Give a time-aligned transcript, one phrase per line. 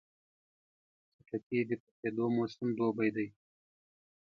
[1.15, 3.27] خټکی د پخېدو موسم دوبی دی.